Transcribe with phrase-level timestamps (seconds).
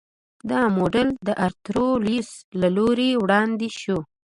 [0.49, 2.29] دا موډل د آرتر لویس
[2.61, 3.97] له لوري وړاندې شو.